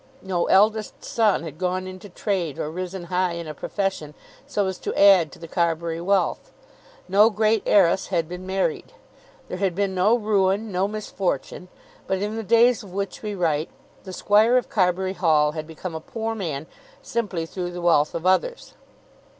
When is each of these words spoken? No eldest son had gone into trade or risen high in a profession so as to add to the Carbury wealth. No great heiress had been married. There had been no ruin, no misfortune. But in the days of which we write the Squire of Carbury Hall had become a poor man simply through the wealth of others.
No 0.23 0.45
eldest 0.47 1.03
son 1.05 1.43
had 1.43 1.59
gone 1.59 1.85
into 1.85 2.09
trade 2.09 2.57
or 2.57 2.71
risen 2.71 3.03
high 3.03 3.33
in 3.33 3.47
a 3.47 3.53
profession 3.53 4.15
so 4.47 4.65
as 4.65 4.79
to 4.79 4.91
add 4.99 5.31
to 5.31 5.37
the 5.37 5.47
Carbury 5.47 6.01
wealth. 6.01 6.51
No 7.07 7.29
great 7.29 7.61
heiress 7.67 8.07
had 8.07 8.27
been 8.27 8.43
married. 8.47 8.93
There 9.47 9.59
had 9.59 9.75
been 9.75 9.93
no 9.93 10.17
ruin, 10.17 10.71
no 10.71 10.87
misfortune. 10.87 11.67
But 12.07 12.17
in 12.17 12.35
the 12.35 12.41
days 12.41 12.81
of 12.81 12.91
which 12.91 13.21
we 13.21 13.35
write 13.35 13.69
the 14.03 14.11
Squire 14.11 14.57
of 14.57 14.69
Carbury 14.69 15.13
Hall 15.13 15.51
had 15.51 15.67
become 15.67 15.93
a 15.93 15.99
poor 16.01 16.33
man 16.33 16.65
simply 17.03 17.45
through 17.45 17.69
the 17.69 17.79
wealth 17.81 18.15
of 18.15 18.25
others. 18.25 18.73